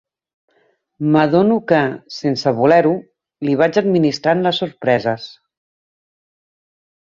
[1.15, 1.81] M'adono que,
[2.15, 2.95] sense voler-ho,
[3.49, 5.31] li vaig administrant les sorpreses.